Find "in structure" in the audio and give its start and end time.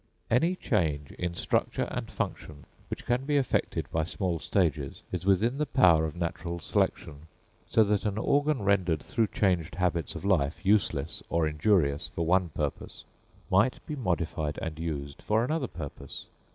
1.19-1.87